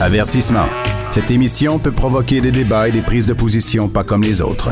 Avertissement. 0.00 0.66
Cette 1.12 1.30
émission 1.30 1.78
peut 1.78 1.92
provoquer 1.92 2.40
des 2.40 2.50
débats 2.50 2.88
et 2.88 2.92
des 2.92 3.00
prises 3.00 3.26
de 3.26 3.32
position 3.32 3.88
pas 3.88 4.02
comme 4.02 4.22
les 4.22 4.42
autres. 4.42 4.70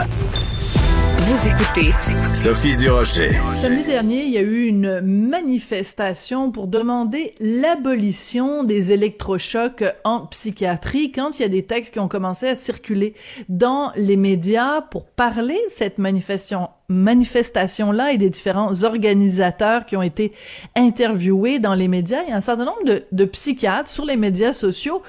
Vous 1.18 1.48
écoutez 1.48 1.92
Sophie 2.34 2.76
Durocher. 2.76 3.30
Samedi 3.54 3.84
dernier, 3.84 4.24
il 4.24 4.30
y 4.30 4.38
a 4.38 4.42
eu 4.42 4.64
une 4.64 5.00
manifestation 5.00 6.50
pour 6.50 6.66
demander 6.66 7.34
l'abolition 7.38 8.64
des 8.64 8.92
électrochocs 8.92 9.84
en 10.02 10.26
psychiatrie 10.26 11.12
quand 11.12 11.38
il 11.38 11.42
y 11.42 11.44
a 11.44 11.48
des 11.48 11.64
textes 11.64 11.92
qui 11.92 12.00
ont 12.00 12.08
commencé 12.08 12.48
à 12.48 12.56
circuler 12.56 13.14
dans 13.48 13.92
les 13.94 14.16
médias 14.16 14.82
pour 14.82 15.06
parler 15.06 15.54
de 15.54 15.70
cette 15.70 15.98
manifestation 15.98 16.68
manifestation-là 16.92 18.12
et 18.12 18.18
des 18.18 18.30
différents 18.30 18.84
organisateurs 18.84 19.86
qui 19.86 19.96
ont 19.96 20.02
été 20.02 20.32
interviewés 20.76 21.58
dans 21.58 21.74
les 21.74 21.88
médias. 21.88 22.22
Il 22.26 22.30
y 22.30 22.32
a 22.32 22.36
un 22.36 22.40
certain 22.40 22.64
nombre 22.64 22.84
de, 22.84 23.04
de 23.10 23.24
psychiatres 23.24 23.90
sur 23.90 24.04
les 24.04 24.16
médias 24.16 24.52
sociaux 24.52 25.02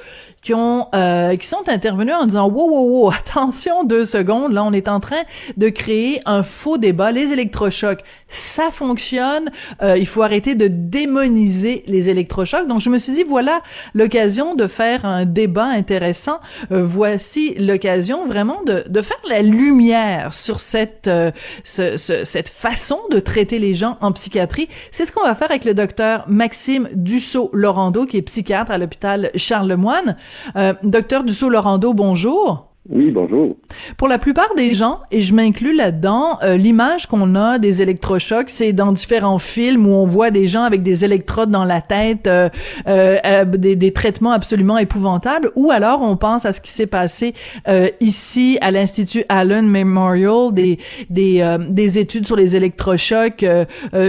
qui 0.43 0.53
ont 0.53 0.87
euh, 0.93 1.35
qui 1.37 1.47
sont 1.47 1.67
intervenus 1.67 2.13
en 2.13 2.25
disant 2.25 2.49
wow 2.49 2.69
wow 2.69 3.03
wow 3.03 3.11
attention 3.17 3.83
deux 3.83 4.05
secondes 4.05 4.51
là 4.51 4.63
on 4.63 4.73
est 4.73 4.87
en 4.87 4.99
train 4.99 5.23
de 5.57 5.69
créer 5.69 6.19
un 6.25 6.43
faux 6.43 6.77
débat 6.77 7.11
les 7.11 7.31
électrochocs 7.31 8.03
ça 8.33 8.71
fonctionne 8.71 9.51
euh, 9.81 9.97
il 9.97 10.07
faut 10.07 10.21
arrêter 10.21 10.55
de 10.55 10.67
démoniser 10.67 11.83
les 11.87 12.09
électrochocs. 12.09 12.67
Donc 12.67 12.81
je 12.81 12.89
me 12.89 12.97
suis 12.97 13.13
dit 13.13 13.23
voilà 13.23 13.61
l'occasion 13.93 14.55
de 14.55 14.67
faire 14.67 15.05
un 15.05 15.25
débat 15.25 15.65
intéressant. 15.65 16.39
Euh, 16.71 16.83
voici 16.83 17.53
l'occasion 17.55 18.25
vraiment 18.25 18.61
de, 18.65 18.83
de 18.89 19.01
faire 19.01 19.21
la 19.29 19.41
lumière 19.41 20.33
sur 20.33 20.59
cette 20.59 21.07
euh, 21.07 21.31
ce, 21.63 21.97
ce, 21.97 22.23
cette 22.23 22.49
façon 22.49 22.99
de 23.11 23.19
traiter 23.19 23.59
les 23.59 23.73
gens 23.73 23.97
en 24.01 24.11
psychiatrie. 24.11 24.67
C'est 24.91 25.05
ce 25.05 25.11
qu'on 25.11 25.23
va 25.23 25.35
faire 25.35 25.51
avec 25.51 25.65
le 25.65 25.73
docteur 25.73 26.25
Maxime 26.27 26.89
Dussault-Laurando 26.93 28.05
qui 28.05 28.17
est 28.17 28.21
psychiatre 28.23 28.71
à 28.71 28.77
l'hôpital 28.77 29.29
Charlemagne. 29.35 30.15
Euh, 30.55 30.73
docteur 30.83 31.23
Dussault-Laurando, 31.23 31.93
bonjour. 31.93 32.72
Oui, 32.89 33.11
bonjour. 33.11 33.55
Pour 33.95 34.09
la 34.09 34.19
plupart 34.19 34.53
des 34.57 34.73
gens, 34.73 34.99
et 35.09 35.21
je 35.21 35.33
m'inclus 35.33 35.73
là-dedans, 35.73 36.37
euh, 36.43 36.57
l'image 36.57 37.07
qu'on 37.07 37.33
a 37.33 37.57
des 37.57 37.81
électrochocs, 37.81 38.49
c'est 38.49 38.73
dans 38.73 38.91
différents 38.91 39.39
films 39.39 39.87
où 39.87 39.91
on 39.91 40.05
voit 40.05 40.31
des 40.31 40.47
gens 40.47 40.63
avec 40.63 40.83
des 40.83 41.05
électrodes 41.05 41.49
dans 41.49 41.63
la 41.63 41.79
tête, 41.79 42.27
euh, 42.27 42.49
euh, 42.87 43.45
des, 43.45 43.77
des, 43.77 43.93
traitements 43.93 44.33
absolument 44.33 44.77
épouvantables, 44.77 45.51
ou 45.55 45.71
alors 45.71 46.01
on 46.01 46.17
pense 46.17 46.45
à 46.45 46.51
ce 46.51 46.59
qui 46.59 46.71
s'est 46.71 46.87
passé 46.87 47.33
ici 48.01 48.57
à 48.59 48.71
l'Institut 48.71 49.23
Allen 49.29 49.65
Memorial, 49.67 50.51
des, 50.51 50.77
des, 51.09 51.57
des 51.69 51.99
études 51.99 52.25
sur 52.25 52.35
les 52.35 52.55
électrochocs 52.55 53.45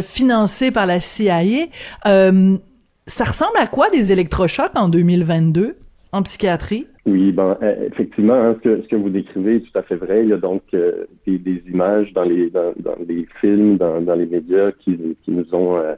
financées 0.03 0.71
par 0.71 0.87
la 0.87 1.01
CIA. 1.01 1.67
ça 2.05 3.25
ressemble 3.25 3.57
à 3.59 3.67
quoi 3.67 3.91
des 3.91 4.11
électrochocs 4.11 4.73
en 4.75 4.89
2022? 4.89 5.77
en 6.15 6.23
psychiatrie? 6.23 6.87
Oui, 7.07 7.33
ben 7.33 7.59
euh, 7.63 7.87
effectivement, 7.93 8.35
hein, 8.35 8.57
ce, 8.57 8.69
que, 8.69 8.83
ce, 8.83 8.89
que, 8.89 8.97
vous 8.97 9.11
décrivez 9.11 9.57
est 9.57 9.61
tout 9.61 9.79
à 9.79 9.83
fait 9.83 9.97
vrai. 9.97 10.23
Il 10.23 10.31
y 10.31 10.33
a 10.33 10.39
donc 10.39 10.63
euh, 10.73 11.05
des, 11.27 11.39
des, 11.39 11.63
images 11.69 12.13
dans 12.15 12.23
les 12.23 12.49
dans, 12.49 12.73
dans 12.79 12.97
les 13.07 13.27
films, 13.41 13.77
dans, 13.77 14.01
dans, 14.01 14.15
les 14.15 14.25
médias 14.25 14.73
qui, 14.73 14.99
qui 15.23 15.31
nous 15.31 15.55
ont 15.55 15.77
euh, 15.77 15.95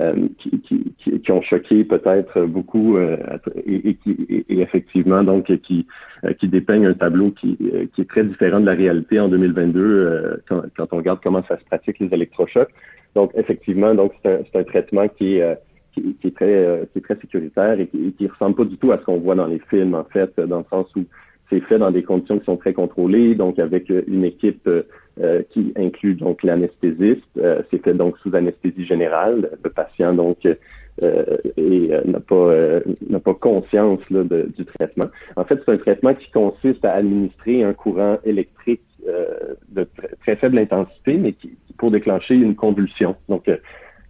euh 0.00 0.28
qui, 0.38 0.60
qui, 0.60 1.20
qui, 1.20 1.32
ont 1.32 1.40
choqué 1.40 1.84
peut-être 1.84 2.42
beaucoup 2.42 2.98
et, 2.98 3.16
et, 3.66 3.94
qui 3.94 4.26
et, 4.28 4.60
effectivement 4.60 5.22
donc 5.22 5.46
qui 5.62 5.86
qui 6.38 6.48
dépeignent 6.48 6.86
un 6.86 6.94
tableau 6.94 7.30
qui, 7.30 7.56
qui 7.94 8.00
est 8.02 8.08
très 8.08 8.24
différent 8.24 8.60
de 8.60 8.66
la 8.66 8.74
réalité 8.74 9.20
en 9.20 9.28
2022 9.28 10.42
quand, 10.48 10.62
quand, 10.76 10.92
on 10.92 10.96
regarde 10.96 11.20
comment 11.22 11.44
ça 11.44 11.58
se 11.58 11.64
pratique 11.64 12.00
les 12.00 12.12
électrochocs. 12.12 12.74
Donc 13.14 13.30
effectivement, 13.34 13.94
donc 13.94 14.12
c'est 14.22 14.56
un, 14.56 14.60
un, 14.60 14.64
traitement 14.64 15.08
qui 15.08 15.36
est 15.36 15.56
qui, 15.94 16.14
qui, 16.20 16.28
est 16.28 16.34
très 16.34 16.54
euh, 16.54 16.84
qui 16.92 16.98
est 16.98 17.02
très 17.02 17.16
sécuritaire 17.16 17.78
et 17.80 17.86
qui, 17.86 18.12
qui 18.12 18.26
ressemble 18.26 18.56
pas 18.56 18.64
du 18.64 18.76
tout 18.76 18.92
à 18.92 18.98
ce 18.98 19.04
qu'on 19.04 19.18
voit 19.18 19.34
dans 19.34 19.46
les 19.46 19.60
films 19.70 19.94
en 19.94 20.04
fait, 20.04 20.38
dans 20.38 20.58
le 20.58 20.64
sens 20.70 20.86
où 20.96 21.04
c'est 21.50 21.60
fait 21.60 21.78
dans 21.78 21.90
des 21.90 22.02
conditions 22.02 22.38
qui 22.38 22.44
sont 22.46 22.56
très 22.56 22.72
contrôlées, 22.72 23.34
donc 23.34 23.58
avec 23.58 23.90
euh, 23.90 24.02
une 24.08 24.24
équipe 24.24 24.66
euh, 24.66 25.42
qui 25.50 25.72
inclut 25.76 26.14
donc 26.14 26.42
l'anesthésiste. 26.42 27.22
c'est 27.70 27.82
fait 27.82 27.94
donc 27.94 28.18
sous 28.18 28.34
anesthésie 28.34 28.84
générale. 28.84 29.50
Le 29.62 29.70
patient 29.70 30.12
donc 30.12 30.38
et 31.56 31.90
n'a 32.04 32.20
pas 32.20 32.80
n'a 33.08 33.20
pas 33.20 33.34
conscience 33.34 34.00
là, 34.10 34.22
du 34.24 34.64
traitement. 34.64 35.06
En 35.36 35.44
fait, 35.44 35.60
c'est 35.64 35.72
un 35.72 35.76
traitement 35.76 36.14
qui 36.14 36.30
consiste 36.30 36.84
à 36.84 36.94
administrer 36.94 37.62
un 37.62 37.74
courant 37.74 38.18
électrique 38.24 38.82
de 39.06 39.86
très 40.22 40.36
faible 40.36 40.58
intensité, 40.58 41.16
mais 41.16 41.32
qui 41.32 41.56
pour 41.78 41.90
déclencher 41.90 42.34
une 42.34 42.54
convulsion. 42.54 43.16
Donc 43.28 43.48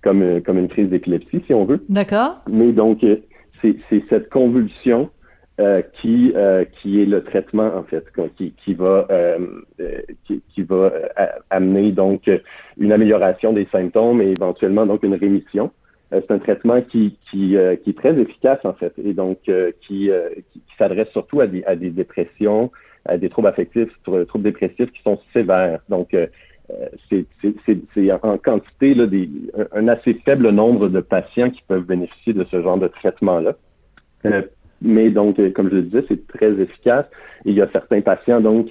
comme, 0.05 0.23
euh, 0.23 0.41
comme 0.41 0.59
une 0.59 0.69
crise 0.69 0.89
d'épilepsie, 0.89 1.43
si 1.47 1.55
on 1.55 1.65
veut. 1.65 1.85
D'accord. 1.89 2.43
Mais 2.49 2.73
donc, 2.73 3.03
euh, 3.03 3.17
c'est 3.63 4.05
cette 4.09 4.29
convulsion 4.29 5.11
euh, 5.61 5.83
qui, 6.01 6.33
euh, 6.35 6.65
qui 6.65 7.01
est 7.01 7.07
le 7.07 7.23
traitement, 7.23 7.71
en 7.77 7.85
fait, 7.85 8.05
qui, 8.37 8.53
qui 8.53 8.75
va, 8.75 9.07
euh, 9.11 9.39
qui, 10.27 10.43
qui, 10.53 10.63
va 10.63 10.93
amener 11.49 11.93
donc 11.93 12.29
une 12.77 12.91
amélioration 12.91 13.53
des 13.53 13.69
symptômes 13.71 14.21
et 14.21 14.33
éventuellement 14.33 14.85
donc 14.85 15.05
une 15.05 15.15
rémission. 15.15 15.71
c'est 16.11 16.31
un 16.33 16.41
traitement 16.41 16.83
qui, 16.83 17.17
qui, 17.31 17.57
qui 17.85 17.91
est 17.91 17.97
très 17.97 18.19
efficace, 18.19 18.59
en 18.65 18.73
fait, 18.73 18.93
et 18.99 19.15
donc 19.15 19.39
qui, 19.81 20.11
qui, 20.53 20.63
s'adresse 20.77 21.09
surtout 21.11 21.41
à 21.41 21.47
des, 21.47 21.63
à 21.67 21.77
des 21.77 21.91
dépressions, 21.91 22.73
à 23.05 23.17
des 23.17 23.29
troubles 23.29 23.49
affectifs, 23.49 23.91
troubles 24.03 24.45
dépressifs 24.45 24.91
qui 24.91 25.03
sont 25.03 25.21
sévères. 25.33 25.81
Donc, 25.89 26.17
c'est 27.11 28.13
en 28.23 28.39
quantité 28.39 28.95
là, 28.95 29.07
des, 29.07 29.29
un 29.73 29.89
assez 29.89 30.15
faible 30.15 30.51
nombre 30.51 30.89
de 30.89 31.01
patients 31.01 31.51
qui 31.51 31.63
peuvent 31.67 31.85
bénéficier 31.85 32.33
de 32.33 32.45
ce 32.45 32.63
genre 32.63 32.79
de 32.79 32.89
traitement-là. 32.89 33.53
Euh, 34.27 34.43
mais 34.83 35.11
donc, 35.11 35.39
euh, 35.39 35.51
comme 35.51 35.71
je 35.71 35.77
le 35.77 35.83
disais, 35.83 36.05
c'est 36.09 36.27
très 36.27 36.53
efficace. 36.61 37.07
Et 37.45 37.51
il 37.51 37.55
y 37.55 37.63
a 37.63 37.69
certains 37.73 38.01
patients 38.01 38.41
donc 38.41 38.69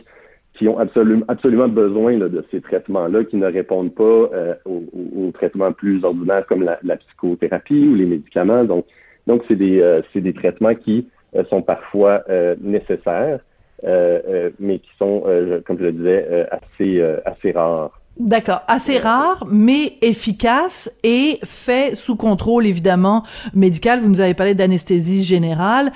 qui 0.54 0.68
ont 0.68 0.78
absolument, 0.78 1.68
besoin 1.68 2.18
là, 2.18 2.30
de 2.30 2.46
ces 2.52 2.62
traitements-là, 2.62 3.24
qui 3.24 3.38
ne 3.38 3.48
répondent 3.48 3.94
pas 3.94 4.04
euh, 4.04 4.54
aux, 4.66 5.32
traitements 5.34 5.72
plus 5.72 6.04
ordinaires 6.04 6.46
comme 6.46 6.62
la, 6.62 6.78
la, 6.84 6.98
psychothérapie 6.98 7.88
ou 7.88 7.96
les 7.96 8.06
médicaments. 8.06 8.64
Donc, 8.64 8.86
donc 9.26 9.44
c'est 9.48 9.56
des, 9.56 9.82
euh, 9.82 10.02
des 10.14 10.34
traitements 10.34 10.76
qui 10.76 11.08
sont 11.50 11.64
parfois 11.64 12.24
nécessaires. 12.62 13.40
Euh, 13.86 14.22
euh, 14.30 14.50
mais 14.60 14.80
qui 14.80 14.90
sont, 14.98 15.24
euh, 15.26 15.60
comme 15.66 15.78
je 15.78 15.84
le 15.84 15.92
disais, 15.92 16.48
assez, 16.52 17.04
assez 17.26 17.52
rares. 17.52 17.92
D'accord, 18.20 18.62
assez 18.68 19.00
rare, 19.00 19.44
mais 19.50 19.98
efficace 20.02 20.92
et 21.04 21.40
fait 21.44 21.96
sous 21.96 22.16
contrôle 22.16 22.68
évidemment 22.68 23.24
médical. 23.56 24.02
Vous 24.02 24.08
nous 24.08 24.22
avez 24.22 24.36
parlé 24.36 24.54
d'anesthésie 24.54 25.24
générale. 25.24 25.92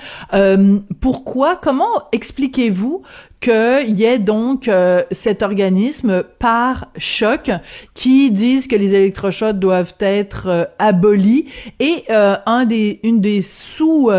Pourquoi 1.00 1.54
Comment 1.54 2.08
expliquez-vous 2.10 3.02
qu'il 3.40 3.98
y 3.98 4.04
ait 4.04 4.18
donc 4.18 4.68
euh, 4.68 5.02
cet 5.10 5.42
organisme 5.42 6.22
par 6.38 6.86
choc 6.96 7.50
qui 7.94 8.30
disent 8.30 8.66
que 8.66 8.76
les 8.76 8.94
électrochocs 8.94 9.58
doivent 9.58 9.94
être 10.00 10.46
euh, 10.48 10.64
abolis 10.78 11.46
et 11.80 12.04
euh, 12.10 12.36
un 12.46 12.64
des 12.64 13.00
une 13.02 13.20
des 13.20 13.42
sous 13.42 14.10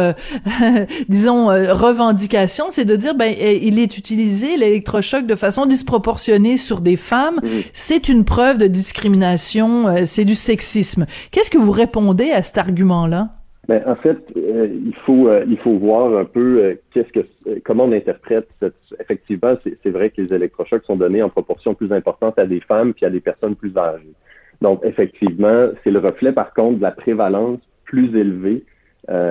disons 1.10 1.48
revendications 1.48 2.68
c'est 2.70 2.86
de 2.86 2.96
dire 2.96 3.16
ben 3.16 3.34
eh, 3.38 3.66
il 3.66 3.80
est 3.80 3.98
utilisé 3.98 4.58
l'électrochoc 4.58 5.26
de 5.26 5.36
façon 5.36 5.66
disproportionnée 5.66 6.58
sur 6.58 6.82
des 6.82 6.96
femmes. 6.96 7.42
C'est 7.74 8.10
une 8.10 8.26
preuve 8.26 8.58
de 8.58 8.68
discrimination 8.68 10.06
c'est 10.06 10.26
du 10.26 10.36
sexisme. 10.36 11.06
Qu'est-ce 11.32 11.50
que 11.50 11.58
vous 11.58 11.72
répondez 11.72 12.32
à 12.32 12.44
cet 12.44 12.58
argument 12.58 13.08
là 13.08 13.39
ben, 13.70 13.84
en 13.86 13.96
fait, 13.96 14.18
euh, 14.36 14.68
il 14.68 14.96
faut 15.06 15.28
euh, 15.28 15.46
il 15.48 15.60
faut 15.60 15.78
voir 15.78 16.18
un 16.18 16.26
peu 16.26 16.64
euh, 16.64 16.76
qu'est-ce 16.92 17.14
que 17.14 17.60
comment 17.64 17.84
on 17.84 17.92
interprète 17.92 18.48
cette, 18.60 18.74
effectivement 19.00 19.54
c'est 19.84 19.92
vrai 19.92 20.10
que 20.10 20.24
les 20.24 20.34
électrochocs 20.34 20.84
sont 20.86 20.96
donnés 20.96 21.22
en 21.22 21.30
proportion 21.30 21.76
plus 21.76 21.94
importante 21.94 22.40
à 22.40 22.48
des 22.48 22.62
femmes 22.62 22.96
puis 22.96 23.06
à 23.06 23.12
des 23.12 23.20
personnes 23.20 23.56
plus 23.56 23.78
âgées. 23.78 24.16
Donc 24.60 24.84
effectivement, 24.84 25.68
c'est 25.84 25.92
le 25.92 26.00
reflet 26.00 26.32
par 26.32 26.52
contre 26.56 26.78
de 26.78 26.82
la 26.82 26.90
prévalence 26.90 27.60
plus 27.86 28.08
élevée 28.18 28.64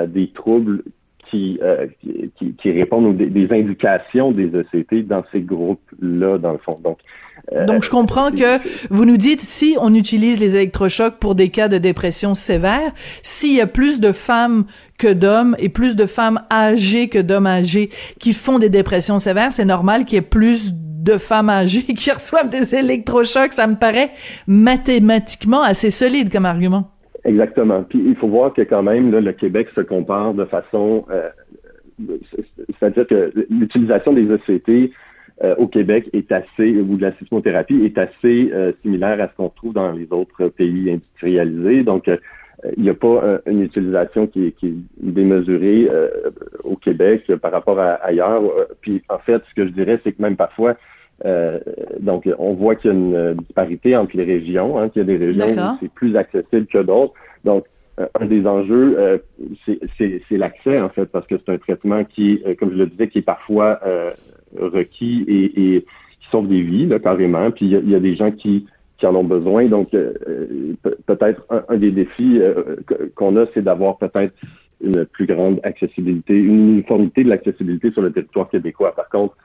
des 0.06 0.30
troubles 0.32 0.82
qui, 1.28 1.60
qui, 2.36 2.54
qui, 2.54 2.70
répondent 2.70 3.06
aux 3.06 3.12
des, 3.12 3.48
indications 3.52 4.32
des 4.32 4.46
ECT 4.46 5.06
dans 5.06 5.24
ces 5.32 5.40
groupes-là, 5.40 6.38
dans 6.38 6.52
le 6.52 6.58
fond. 6.58 6.74
Donc, 6.82 6.98
donc, 7.66 7.82
je 7.82 7.90
comprends 7.90 8.30
que 8.30 8.58
vous 8.90 9.04
nous 9.04 9.16
dites, 9.16 9.40
si 9.40 9.76
on 9.80 9.94
utilise 9.94 10.38
les 10.38 10.56
électrochocs 10.56 11.16
pour 11.18 11.34
des 11.34 11.48
cas 11.48 11.68
de 11.68 11.78
dépression 11.78 12.34
sévère, 12.34 12.92
s'il 13.22 13.54
y 13.54 13.60
a 13.60 13.66
plus 13.66 14.00
de 14.00 14.12
femmes 14.12 14.64
que 14.98 15.12
d'hommes 15.12 15.56
et 15.58 15.68
plus 15.68 15.96
de 15.96 16.06
femmes 16.06 16.42
âgées 16.52 17.08
que 17.08 17.18
d'hommes 17.18 17.46
âgés 17.46 17.90
qui 18.18 18.34
font 18.34 18.58
des 18.58 18.68
dépressions 18.68 19.18
sévères, 19.18 19.52
c'est 19.52 19.64
normal 19.64 20.04
qu'il 20.04 20.16
y 20.16 20.18
ait 20.18 20.22
plus 20.22 20.74
de 20.74 21.16
femmes 21.16 21.48
âgées 21.48 21.82
qui 21.96 22.10
reçoivent 22.10 22.48
des 22.48 22.74
électrochocs. 22.74 23.52
Ça 23.52 23.66
me 23.66 23.76
paraît 23.76 24.10
mathématiquement 24.46 25.62
assez 25.62 25.90
solide 25.90 26.30
comme 26.30 26.44
argument. 26.44 26.90
Exactement. 27.28 27.82
Puis 27.82 28.02
il 28.06 28.16
faut 28.16 28.28
voir 28.28 28.54
que 28.54 28.62
quand 28.62 28.82
même, 28.82 29.12
là, 29.12 29.20
le 29.20 29.32
Québec 29.32 29.68
se 29.74 29.82
compare 29.82 30.34
de 30.34 30.44
façon... 30.44 31.04
Euh, 31.10 31.28
c'est-à-dire 32.78 33.06
que 33.06 33.32
l'utilisation 33.50 34.12
des 34.12 34.28
ECT 34.30 34.92
euh, 35.44 35.54
au 35.56 35.66
Québec 35.66 36.08
est 36.12 36.32
assez, 36.32 36.76
ou 36.80 36.96
de 36.96 37.02
la 37.02 37.12
sismothérapie 37.16 37.84
est 37.84 37.98
assez 37.98 38.50
euh, 38.52 38.72
similaire 38.82 39.20
à 39.20 39.28
ce 39.28 39.34
qu'on 39.36 39.48
trouve 39.48 39.74
dans 39.74 39.92
les 39.92 40.06
autres 40.10 40.48
pays 40.48 40.90
industrialisés. 40.90 41.82
Donc, 41.82 42.08
euh, 42.08 42.16
il 42.76 42.82
n'y 42.84 42.90
a 42.90 42.94
pas 42.94 43.38
une 43.46 43.62
utilisation 43.62 44.26
qui, 44.26 44.46
est 44.46 44.74
démesurée 45.00 45.88
au 46.64 46.74
Québec 46.74 47.32
par 47.36 47.52
rapport 47.52 47.78
à 47.78 47.92
ailleurs. 48.02 48.42
Puis 48.80 49.00
en 49.08 49.18
fait, 49.18 49.40
ce 49.48 49.54
que 49.54 49.64
je 49.68 49.72
dirais, 49.72 50.00
c'est 50.02 50.10
que 50.10 50.20
même 50.20 50.34
parfois, 50.34 50.74
donc 52.00 52.28
on 52.38 52.54
voit 52.54 52.76
qu'il 52.76 52.90
y 52.90 52.94
a 52.94 52.96
une 52.96 53.34
disparité 53.34 53.96
entre 53.96 54.16
les 54.16 54.24
régions, 54.24 54.78
hein, 54.78 54.88
qu'il 54.88 55.00
y 55.00 55.02
a 55.02 55.06
des 55.06 55.24
régions 55.24 55.46
où 55.46 55.76
c'est 55.80 55.92
plus 55.92 56.16
accessible 56.16 56.66
que 56.66 56.78
d'autres. 56.78 57.14
Donc 57.44 57.64
un 58.20 58.26
des 58.26 58.46
enjeux, 58.46 58.96
euh, 58.98 59.18
c'est 59.98 60.36
l'accès, 60.36 60.80
en 60.80 60.88
fait, 60.88 61.06
parce 61.06 61.26
que 61.26 61.36
c'est 61.38 61.52
un 61.52 61.58
traitement 61.58 62.04
qui, 62.04 62.42
euh, 62.46 62.54
comme 62.54 62.70
je 62.70 62.76
le 62.76 62.86
disais, 62.86 63.08
qui 63.08 63.18
est 63.18 63.22
parfois 63.22 63.80
euh, 63.84 64.12
requis 64.56 65.24
et, 65.26 65.74
et, 65.74 65.82
qui 65.82 66.28
sauve 66.30 66.48
des 66.48 66.62
vies, 66.62 66.86
là, 66.86 66.98
carrément. 66.98 67.50
Puis 67.50 67.66
il 67.66 67.90
y, 67.90 67.94
a 67.94 68.00
des 68.00 68.16
gens 68.16 68.30
qui, 68.30 68.66
qui 68.98 69.06
en 69.06 69.14
ont 69.14 69.24
besoin. 69.24 69.66
Donc, 69.66 69.90
peut-être 69.90 71.46
un, 71.50 71.76
des 71.76 71.90
défis 71.90 72.40
qu'on 73.14 73.36
a, 73.36 73.46
c'est 73.54 73.62
d'avoir 73.62 73.98
peut-être 73.98 74.34
une 74.80 75.04
plus 75.06 75.26
grande 75.26 75.60
accessibilité, 75.64 76.34
une 76.34 76.72
uniformité 76.74 77.24
de 77.24 77.28
l'accessibilité 77.28 77.90
sur 77.90 78.02
le 78.02 78.12
territoire 78.12 78.48
québécois. 78.48 78.94
Par 78.94 79.08
contre, 79.08 79.36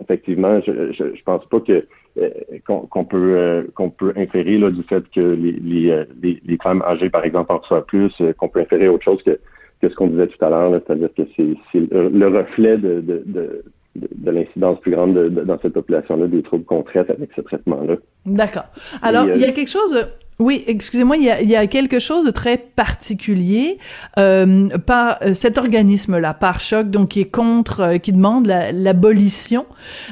effectivement, 0.00 0.60
je, 0.66 0.92
je, 0.92 1.14
je 1.14 1.22
pense 1.24 1.44
pas 1.46 1.60
que 1.60 1.86
euh, 2.18 2.30
qu'on 2.66 3.04
peut 3.04 3.34
euh, 3.36 3.64
qu'on 3.74 3.90
peut 3.90 4.14
inférer 4.16 4.56
là, 4.56 4.70
du 4.70 4.82
fait 4.84 5.04
que 5.14 5.20
les, 5.20 5.52
les, 5.52 5.90
euh, 5.90 6.04
les, 6.22 6.56
femmes 6.62 6.82
âgées, 6.86 7.10
par 7.10 7.24
exemple, 7.26 7.52
en 7.52 7.58
reçoivent 7.58 7.84
plus, 7.84 8.22
qu'on 8.38 8.48
peut 8.48 8.60
inférer 8.60 8.88
autre 8.88 9.04
chose 9.04 9.22
que, 9.22 9.38
que 9.82 9.90
ce 9.90 9.94
qu'on 9.94 10.06
disait 10.06 10.28
tout 10.28 10.42
à 10.42 10.48
l'heure, 10.48 10.80
c'est-à-dire 10.86 11.10
que 11.14 11.22
c'est 11.36 11.92
le 11.92 12.26
reflet 12.28 12.78
de, 12.78 13.02
de, 13.02 13.22
de, 13.26 13.64
de 13.96 14.30
l'incidence 14.30 14.80
plus 14.80 14.92
grande 14.92 15.28
dans 15.28 15.58
cette 15.60 15.74
population-là 15.74 16.26
des 16.26 16.42
troubles 16.42 16.64
qu'on 16.64 16.82
traite 16.82 17.10
avec 17.10 17.30
ce 17.36 17.42
traitement-là. 17.42 17.96
D'accord. 18.24 18.66
Alors, 19.02 19.28
il 19.28 19.40
y 19.40 19.44
a 19.44 19.52
quelque 19.52 19.70
chose 19.70 20.06
oui, 20.38 20.64
excusez-moi, 20.66 21.16
il 21.16 21.22
y, 21.22 21.30
a, 21.30 21.40
y 21.40 21.56
a, 21.56 21.66
quelque 21.66 21.98
chose 21.98 22.26
de 22.26 22.30
très 22.30 22.58
particulier 22.58 23.78
euh, 24.18 24.68
par 24.80 25.16
euh, 25.22 25.32
cet 25.32 25.56
organisme-là, 25.56 26.34
par 26.34 26.60
choc, 26.60 26.90
donc 26.90 27.08
qui 27.10 27.22
est 27.22 27.30
contre, 27.30 27.80
euh, 27.80 27.96
qui 27.96 28.12
demande 28.12 28.46
l'abolition 28.46 29.64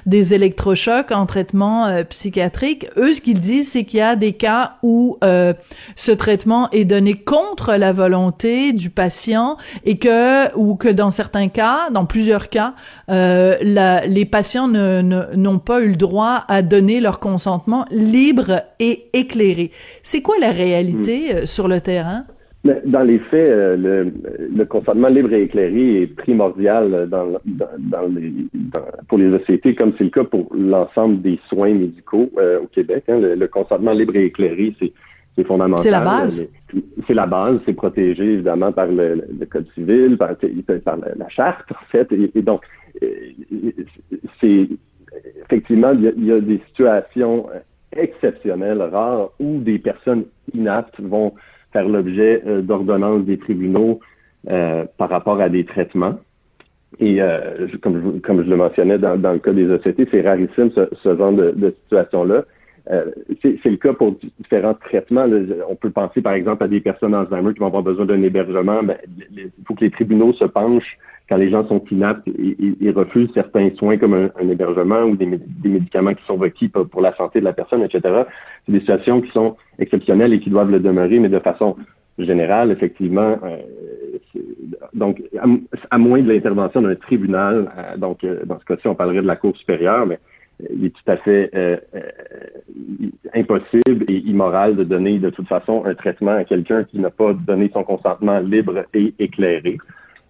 des 0.06 0.32
électrochocs 0.32 1.12
en 1.12 1.26
traitement 1.26 1.85
euh, 1.85 2.05
psychiatrique. 2.05 2.87
Eux, 2.97 3.12
ce 3.12 3.21
qu'ils 3.21 3.38
disent, 3.38 3.73
c'est 3.73 3.85
qu'il 3.85 3.99
y 3.99 4.03
a 4.03 4.17
des 4.17 4.32
cas 4.32 4.76
où 4.82 5.19
ce 5.97 6.11
traitement 6.11 6.70
est 6.70 6.85
donné 6.85 7.15
contre 7.15 7.75
la 7.75 7.93
volonté 7.93 8.73
du 8.73 8.91
patient 8.91 9.56
et 9.85 9.99
que, 9.99 10.55
ou 10.56 10.75
que 10.75 10.88
dans 10.88 11.11
certains 11.11 11.49
cas, 11.49 11.91
dans 11.91 12.06
plusieurs 12.06 12.49
cas, 12.49 12.75
la, 13.09 14.06
les 14.06 14.25
patients 14.25 14.69
n'ont 14.69 15.03
ne, 15.03 15.37
n'ont 15.37 15.59
pas 15.59 15.81
eu 15.81 15.88
le 15.88 15.97
droit 15.97 16.44
à 16.49 16.62
donner 16.62 17.00
leur 17.00 17.20
consentement 17.20 17.85
libre 17.91 18.62
et 18.79 19.09
éclairé. 19.12 19.70
C'est 20.14 20.22
quoi 20.22 20.37
la 20.38 20.52
réalité 20.52 21.34
hmm. 21.34 21.37
euh, 21.38 21.44
sur 21.44 21.66
le 21.66 21.81
terrain? 21.81 22.22
Dans 22.62 23.02
les 23.02 23.19
faits, 23.19 23.50
euh, 23.50 24.12
le, 24.55 24.64
consentement 24.64 25.08
libre 25.08 25.32
et 25.32 25.43
éclairé 25.43 26.02
est 26.02 26.06
primordial 26.06 27.08
dans, 27.11 27.40
pour 29.08 29.19
les 29.19 29.34
ECT, 29.34 29.75
comme 29.75 29.93
c'est 29.99 30.05
le 30.05 30.11
cas 30.11 30.22
pour 30.22 30.55
l'ensemble 30.55 31.20
des 31.20 31.40
soins 31.49 31.75
médicaux 31.75 32.31
euh, 32.38 32.61
au 32.61 32.69
Québec. 32.69 33.02
Hein. 33.08 33.19
Le, 33.19 33.49
consentement 33.49 33.90
libre 33.90 34.14
et 34.14 34.26
éclairé, 34.26 34.72
c'est 34.78 35.44
fondamental. 35.44 35.82
C'est 35.82 35.90
la 35.90 36.00
base? 36.00 36.46
C'est 37.08 37.14
la 37.14 37.26
base, 37.26 37.58
c'est 37.67 37.72
protégé 37.72 38.34
évidemment 38.34 38.70
par 38.70 38.87
le, 38.87 39.20
Code 39.50 39.67
civil, 39.75 40.17
par, 40.17 40.31
la, 40.31 41.28
charte, 41.28 41.72
en 41.72 41.87
fait. 41.90 42.06
Et, 42.12 42.40
donc, 42.40 42.62
c'est 44.40 44.69
effectivement, 45.43 45.90
il 45.90 46.25
y, 46.25 46.32
a, 46.32 46.40
des 46.40 46.60
situations 46.69 47.46
exceptionnelles, 47.96 48.82
rares, 48.82 49.31
où 49.41 49.58
des 49.58 49.79
personnes 49.79 50.25
inaptes 50.52 51.00
vont 51.00 51.32
faire 51.73 51.88
l'objet 51.88 52.43
euh, 52.46 52.62
d'ordonnances 52.62 53.25
des 53.25 53.38
tribunaux 53.38 54.00
euh, 54.50 54.85
par 54.96 55.11
rapport 55.11 55.41
à 55.41 55.49
des 55.49 55.64
traitements. 55.64 56.19
Et 57.00 57.20
euh, 57.20 57.67
comme, 57.82 58.20
je, 58.25 58.50
le 58.50 58.56
mentionnais 58.56 58.99
dans, 58.99 59.32
le 59.32 59.38
cas 59.38 59.52
des 59.52 59.69
OCT, 59.69 60.08
c'est 60.11 60.20
rarissime 60.20 60.70
ce, 60.70 61.17
genre 61.17 61.32
de, 61.32 61.75
situation-là. 61.82 62.44
C'est 63.43 63.64
le 63.64 63.76
cas 63.76 63.94
pour 63.94 64.14
différents 64.38 64.75
traitements. 64.75 65.26
On 65.69 65.75
peut 65.75 65.91
penser 65.91 66.20
par 66.20 66.35
exemple 66.35 66.62
à 66.62 66.69
des 66.69 66.81
personnes 66.81 67.14
Alzheimer 67.14 67.52
qui 67.55 67.58
vont 67.58 67.67
avoir 67.67 67.82
besoin 67.82 68.05
d'un 68.05 68.23
hébergement. 68.23 68.82
Ben, 68.82 68.99
il 69.35 69.50
faut 69.67 69.75
que 69.75 69.81
les 69.81 69.91
tribunaux 69.91 70.35
se 70.35 70.44
penchent 70.44 70.99
quand 71.29 71.37
les 71.37 71.50
gens 71.50 71.67
sont 71.67 71.82
inaptes 71.91 72.29
et, 72.29 72.91
refusent 72.91 73.32
certains 73.32 73.71
soins 73.76 73.97
comme 73.97 74.15
un, 74.15 74.49
hébergement 74.49 75.03
ou 75.03 75.17
des, 75.17 75.26
médicaments 75.65 76.15
qui 76.15 76.25
sont 76.26 76.37
requis 76.37 76.69
pour, 76.69 77.00
la 77.00 77.15
santé 77.17 77.41
de 77.41 77.44
la 77.44 77.53
personne, 77.53 77.82
etc. 77.82 78.25
C'est 78.67 78.73
des 78.73 78.81
situations 78.81 79.21
qui 79.21 79.31
sont 79.31 79.56
exceptionnelles 79.79 80.32
et 80.32 80.41
qui 80.41 80.50
doivent 80.50 80.71
le 80.71 80.81
demeurer, 80.81 81.19
mais 81.19 81.31
de 81.31 81.38
façon 81.38 81.76
générale, 82.19 82.71
effectivement, 82.71 83.38
euh, 83.43 83.56
donc 84.93 85.23
à, 85.91 85.99
moins 85.99 86.23
de 86.23 86.32
l'intervention 86.32 86.82
d'un 86.82 86.94
tribunal, 86.94 87.70
euh, 87.77 87.97
donc 87.97 88.25
dans 88.44 88.61
ce 88.61 88.65
cas-ci, 88.65 88.87
on 88.87 88.94
parlerait 88.94 89.23
de 89.23 89.27
la 89.27 89.37
Cour 89.37 89.56
supérieure, 89.56 90.06
mais 90.06 90.19
il 90.73 90.87
est 90.87 90.91
tout 90.91 91.11
à 91.11 91.17
fait 91.17 91.50
euh, 91.55 91.77
euh, 91.94 93.11
impossible 93.35 94.05
et 94.09 94.19
immoral 94.19 94.77
de 94.77 94.85
donner 94.85 95.19
de 95.19 95.31
toute 95.31 95.49
façon 95.49 95.85
un 95.85 95.94
traitement 95.94 96.32
à 96.32 96.44
quelqu'un 96.44 96.85
qui 96.85 96.99
n'a 96.99 97.11
pas 97.11 97.32
donné 97.32 97.70
son 97.73 97.82
consentement 97.82 98.38
libre 98.41 98.85
et 98.94 99.15
éclairé. 99.19 99.79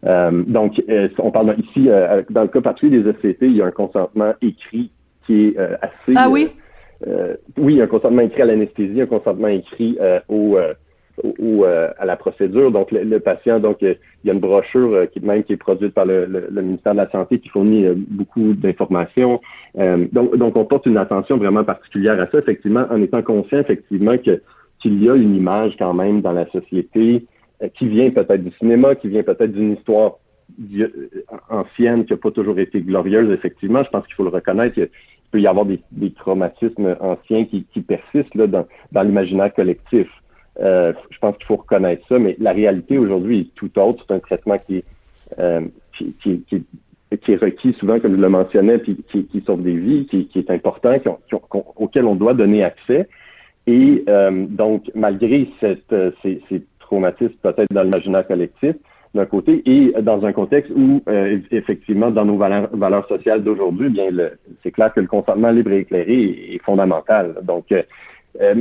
Euh, 0.06 0.30
donc, 0.46 0.82
on 1.18 1.30
parle 1.30 1.56
ici, 1.58 1.88
dans 2.30 2.42
le 2.42 2.48
cas 2.48 2.60
particulier 2.60 3.02
des 3.02 3.10
ECT, 3.10 3.42
il 3.42 3.56
y 3.56 3.62
a 3.62 3.66
un 3.66 3.70
consentement 3.70 4.34
écrit 4.42 4.90
qui 5.26 5.46
est 5.46 5.58
assez... 5.58 6.14
Ah 6.16 6.28
oui? 6.28 6.50
oui, 7.58 7.80
un 7.80 7.86
consentement 7.86 8.22
écrit 8.22 8.42
à 8.42 8.46
l'anesthésie, 8.46 9.00
un 9.00 9.06
consentement 9.06 9.48
écrit 9.48 9.98
au 10.28 10.58
ou 11.38 11.64
euh, 11.64 11.90
à 11.98 12.04
la 12.04 12.16
procédure. 12.16 12.70
Donc, 12.70 12.90
le, 12.90 13.18
patient, 13.18 13.60
donc, 13.60 13.82
euh, 13.82 13.94
il 14.22 14.28
y 14.28 14.30
a 14.30 14.34
une 14.34 14.40
brochure 14.40 14.94
euh, 14.94 15.06
qui 15.06 15.20
même 15.20 15.44
qui 15.44 15.52
est 15.52 15.56
produite 15.56 15.94
par 15.94 16.06
le, 16.06 16.26
ministère 16.50 16.92
de 16.92 16.98
la 16.98 17.10
Santé 17.10 17.38
qui 17.38 17.48
fournit 17.48 17.86
beaucoup 18.08 18.54
d'informations. 18.54 19.40
donc, 19.76 20.36
donc, 20.36 20.56
on 20.56 20.64
porte 20.64 20.86
une 20.86 20.96
attention 20.96 21.36
vraiment 21.36 21.64
particulière 21.64 22.20
à 22.20 22.26
ça, 22.30 22.38
effectivement, 22.38 22.86
en 22.90 23.00
étant 23.02 23.22
conscient, 23.22 23.58
effectivement, 23.58 24.16
que 24.18 24.40
qu'il 24.80 25.02
y 25.02 25.08
a 25.08 25.14
une 25.14 25.36
image 25.36 25.76
quand 25.78 25.94
même 25.94 26.20
dans 26.20 26.32
la 26.32 26.46
société 26.50 27.24
qui 27.74 27.88
vient 27.88 28.10
peut-être 28.10 28.42
du 28.42 28.50
cinéma, 28.58 28.94
qui 28.94 29.08
vient 29.08 29.22
peut-être 29.22 29.52
d'une 29.52 29.74
histoire 29.74 30.18
ancienne 31.48 32.04
qui 32.04 32.12
n'a 32.12 32.16
pas 32.16 32.30
toujours 32.30 32.58
été 32.58 32.80
glorieuse, 32.80 33.30
effectivement. 33.32 33.82
Je 33.82 33.90
pense 33.90 34.06
qu'il 34.06 34.14
faut 34.14 34.24
le 34.24 34.30
reconnaître. 34.30 34.78
Il 34.78 34.88
peut 35.30 35.40
y 35.40 35.46
avoir 35.46 35.66
des, 35.66 35.80
traumatismes 36.12 36.96
anciens 37.00 37.44
qui, 37.44 37.64
persistent 37.80 38.34
là, 38.34 38.46
dans, 38.46 38.66
dans 38.92 39.02
l'imaginaire 39.02 39.52
collectif. 39.52 40.08
Euh, 40.60 40.92
je 41.10 41.18
pense 41.18 41.36
qu'il 41.36 41.46
faut 41.46 41.56
reconnaître 41.56 42.06
ça, 42.08 42.18
mais 42.18 42.36
la 42.38 42.52
réalité 42.52 42.98
aujourd'hui 42.98 43.40
est 43.40 43.54
tout 43.54 43.76
autre. 43.78 44.04
C'est 44.06 44.14
un 44.14 44.20
traitement 44.20 44.58
qui 44.58 44.78
est, 44.78 44.84
euh, 45.38 45.62
qui, 45.96 46.14
qui, 46.22 46.42
qui, 46.42 46.64
qui, 47.16 47.32
est 47.32 47.36
requis 47.36 47.72
souvent, 47.74 47.98
comme 47.98 48.14
je 48.14 48.20
le 48.20 48.28
mentionnais, 48.28 48.78
puis 48.78 48.96
qui, 49.10 49.42
sauve 49.44 49.62
des 49.62 49.76
vies, 49.76 50.06
qui, 50.06 50.28
est 50.36 50.50
important, 50.50 50.94
auquel 51.76 52.04
on 52.04 52.14
doit 52.14 52.34
donner 52.34 52.62
accès. 52.62 53.08
Et 53.66 54.04
euh, 54.08 54.46
donc, 54.48 54.90
malgré 54.94 55.48
cette, 55.58 55.92
euh, 55.92 56.10
ces 56.22 56.62
traumatismes 56.84 57.34
peut-être 57.42 57.72
dans 57.72 57.82
l'imaginaire 57.82 58.26
collectif, 58.26 58.76
d'un 59.14 59.26
côté, 59.26 59.62
et 59.66 59.92
dans 60.02 60.24
un 60.26 60.32
contexte 60.32 60.72
où, 60.74 61.00
euh, 61.08 61.38
effectivement, 61.50 62.10
dans 62.10 62.24
nos 62.24 62.36
valeurs, 62.36 63.06
sociales 63.06 63.44
d'aujourd'hui, 63.44 63.88
bien, 63.88 64.08
c'est 64.62 64.72
clair 64.72 64.92
que 64.92 65.00
le 65.00 65.06
consentement 65.06 65.50
libre 65.50 65.72
et 65.72 65.80
éclairé 65.80 66.52
est, 66.52 66.62
fondamental. 66.64 67.36
Donc, 67.42 67.66
euh, 67.70 67.82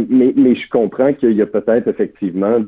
mais, 0.10 0.34
mais, 0.36 0.53
je 0.53 0.70
comprends 0.70 1.13
qu'il 1.13 1.32
y 1.32 1.42
a 1.42 1.48
peut-être 1.48 1.88
effectivement 1.88 2.60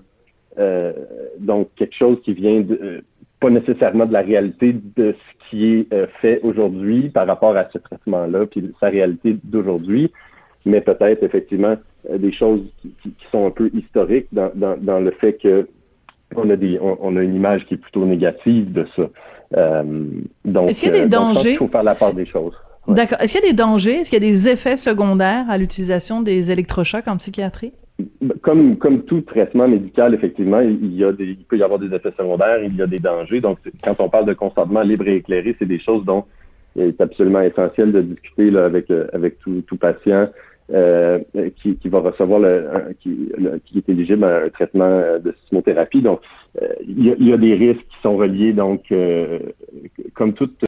euh, 0.58 0.94
donc 1.40 1.70
quelque 1.76 1.96
chose 1.96 2.18
qui 2.24 2.34
vient 2.34 2.62
de, 2.62 2.80
euh, 2.82 3.02
pas 3.42 3.50
nécessairement 3.50 4.06
de 4.06 4.14
la 4.14 4.22
réalité 4.22 4.74
de 4.96 5.14
ce 5.14 5.50
qui 5.50 5.66
est 5.74 5.94
euh, 5.94 6.08
fait 6.22 6.40
aujourd'hui 6.44 7.10
par 7.10 7.28
rapport 7.28 7.58
à 7.58 7.68
ce 7.72 7.78
traitement-là, 7.78 8.46
puis 8.46 8.72
sa 8.80 8.88
réalité 8.88 9.38
d'aujourd'hui, 9.44 10.12
mais 10.66 10.80
peut-être 10.80 11.24
effectivement 11.24 11.76
des 12.18 12.32
choses 12.32 12.62
qui, 12.82 12.92
qui, 13.02 13.14
sont 13.32 13.48
un 13.48 13.52
peu 13.52 13.70
historiques 13.74 14.28
dans, 14.32 14.52
dans, 14.56 14.78
dans 14.78 15.00
le 15.00 15.12
fait 15.12 15.34
que 15.34 15.68
on 16.36 16.50
a 16.50 16.56
des 16.56 16.80
on, 16.82 17.16
a 17.16 17.22
une 17.22 17.36
image 17.36 17.66
qui 17.66 17.76
est 17.76 17.78
plutôt 17.78 18.06
négative 18.06 18.72
de 18.72 18.86
ça. 18.96 19.84
donc, 20.44 20.70
est-ce 20.70 20.82
qu'il 20.82 20.94
y 20.94 20.98
a 20.98 21.04
des 21.04 21.10
dangers? 21.10 21.54
Il 21.54 21.58
faut 21.58 21.68
faire 21.68 21.84
la 21.84 21.96
part 21.96 22.14
des 22.14 22.26
choses. 22.26 22.54
D'accord. 22.88 23.20
Est-ce 23.20 23.34
qu'il 23.34 23.42
y 23.42 23.48
a 23.48 23.52
des 23.52 23.58
dangers? 23.58 24.00
Est-ce 24.00 24.10
qu'il 24.10 24.22
y 24.22 24.26
a 24.26 24.30
des 24.30 24.48
effets 24.48 24.78
secondaires 24.78 25.46
à 25.50 25.58
l'utilisation 25.58 26.22
des 26.22 26.52
électrochocs 26.52 27.08
en 27.08 27.18
psychiatrie? 27.18 27.72
Comme, 28.42 28.78
comme 28.78 29.04
tout 29.04 29.22
traitement 29.22 29.68
médical, 29.68 30.14
effectivement, 30.14 30.60
il, 30.60 30.96
y 30.96 31.04
a 31.04 31.12
des, 31.12 31.26
il 31.26 31.46
peut 31.46 31.58
y 31.58 31.64
avoir 31.64 31.80
des 31.80 31.96
effets 31.96 32.12
secondaires, 32.18 32.62
il 32.62 32.76
y 32.76 32.82
a 32.82 32.88
des 32.88 33.00
dangers. 33.00 33.42
Donc, 33.42 33.58
quand 33.84 33.96
on 34.00 34.10
parle 34.10 34.26
de 34.26 34.34
consentement 34.34 34.82
libre 34.82 35.08
et 35.08 35.16
éclairé, 35.16 35.56
c'est 35.58 35.68
des 35.68 35.80
choses 35.80 36.04
dont 36.06 36.26
il 36.76 36.84
est 36.84 37.02
absolument 37.02 37.42
essentiel 37.42 37.92
de 37.92 38.02
discuter 38.02 38.52
là, 38.52 38.66
avec, 38.66 38.92
euh, 38.92 39.08
avec 39.14 39.40
tout, 39.40 39.64
tout 39.66 39.78
patient 39.78 40.28
euh, 40.74 41.20
qui, 41.58 41.76
qui, 41.76 41.90
va 41.90 42.00
recevoir 42.00 42.40
le, 42.40 42.68
qui, 43.00 43.32
qui, 43.66 43.78
est 43.78 43.90
éligible 43.90 44.24
à 44.24 44.46
un 44.46 44.50
traitement 44.50 44.86
euh, 44.86 45.20
de 45.20 45.36
sismothérapie. 45.44 46.02
Donc, 46.02 46.22
euh, 46.60 46.68
il, 46.88 47.06
y 47.06 47.12
a, 47.12 47.16
y 47.20 47.34
a, 47.34 47.38
des 47.38 47.54
risques 47.54 47.86
qui 47.88 48.02
sont 48.02 48.18
reliés. 48.18 48.52
Donc, 48.52 48.84
euh, 48.92 49.40
comme 50.16 50.34
toute 50.34 50.66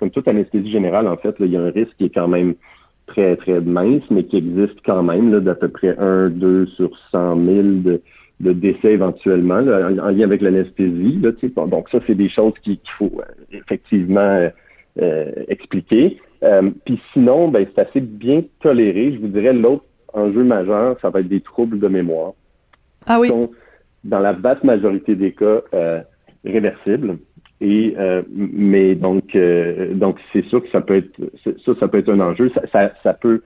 comme 0.00 0.10
toute 0.10 0.26
anesthésie 0.26 0.70
générale, 0.70 1.06
en 1.06 1.16
fait, 1.16 1.36
il 1.38 1.46
y 1.46 1.56
a 1.56 1.60
un 1.60 1.70
risque 1.70 1.94
qui 1.96 2.06
est 2.06 2.14
quand 2.14 2.26
même 2.26 2.54
très 3.06 3.36
très 3.36 3.60
mince, 3.60 4.02
mais 4.10 4.24
qui 4.24 4.38
existe 4.38 4.80
quand 4.84 5.04
même 5.04 5.38
d'à 5.40 5.54
peu 5.54 5.68
près 5.68 5.96
1, 5.96 6.30
2 6.30 6.66
sur 6.66 6.90
100 7.12 7.44
000 7.44 7.62
de, 7.84 8.02
de 8.40 8.52
décès 8.52 8.92
éventuellement, 8.94 9.58
en, 9.58 10.10
lien 10.10 10.24
avec 10.24 10.40
l'anesthésie. 10.40 11.18
donc 11.18 11.88
ça, 11.90 12.00
c'est 12.06 12.16
des 12.16 12.28
choses 12.28 12.54
qu'il 12.62 12.78
faut 12.98 13.20
effectivement 13.52 14.50
expliquer. 15.48 16.18
Puis 16.84 17.00
sinon, 17.12 17.48
ben, 17.48 17.66
c'est 17.74 17.80
assez 17.80 18.00
bien 18.00 18.42
toléré. 18.60 19.12
Je 19.12 19.18
vous 19.18 19.28
dirais 19.28 19.52
l'autre 19.52 19.84
enjeu 20.12 20.44
majeur, 20.44 20.96
ça 21.00 21.10
va 21.10 21.20
être 21.20 21.28
des 21.28 21.40
troubles 21.40 21.78
de 21.78 21.88
mémoire. 21.88 22.32
Ah 23.06 23.18
oui. 23.18 23.28
sont, 23.28 23.50
dans 24.04 24.18
la 24.18 24.32
vaste 24.32 24.64
majorité 24.64 25.14
des 25.14 25.32
cas, 25.32 25.62
réversibles. 26.44 27.18
Et 27.60 27.94
euh, 27.98 28.22
mais 28.30 28.94
donc 28.94 29.34
euh, 29.36 29.94
donc 29.94 30.18
c'est 30.32 30.44
sûr 30.46 30.62
que 30.62 30.68
ça 30.70 30.80
peut 30.80 30.96
être 30.96 31.18
ça 31.64 31.72
ça 31.78 31.88
peut 31.88 31.98
être 31.98 32.10
un 32.10 32.20
enjeu. 32.20 32.50
Ça, 32.50 32.62
ça, 32.72 32.92
ça 33.02 33.14
peut 33.14 33.42